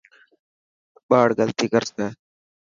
ٻاڙ 1.09 1.27
غلطي 1.39 1.65
ڪرسي. 1.73 2.05